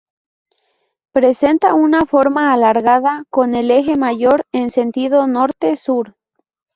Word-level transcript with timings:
Presenta 1.11 1.75
una 1.75 2.05
forma 2.07 2.51
alargada 2.51 3.23
con 3.29 3.53
el 3.53 3.69
eje 3.69 3.97
mayor 3.97 4.47
en 4.51 4.71
sentido 4.71 5.27
norte-sur. 5.27 6.15